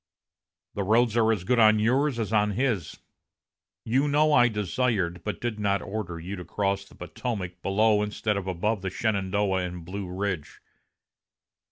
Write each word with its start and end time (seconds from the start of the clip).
The 0.73 0.81
roads 0.81 1.15
are 1.15 1.31
as 1.31 1.43
good 1.43 1.59
on 1.59 1.77
yours 1.77 2.17
as 2.17 2.33
on 2.33 2.53
his. 2.53 2.97
You 3.85 4.07
know 4.07 4.33
I 4.33 4.47
desired, 4.47 5.23
but 5.23 5.39
did 5.39 5.59
not 5.59 5.83
order, 5.83 6.19
you 6.19 6.35
to 6.37 6.43
cross 6.43 6.85
the 6.85 6.95
Potomac 6.95 7.61
below 7.61 8.01
instead 8.01 8.35
of 8.35 8.47
above 8.47 8.81
the 8.81 8.89
Shenandoah 8.89 9.61
and 9.63 9.85
Blue 9.85 10.09
Ridge. 10.11 10.59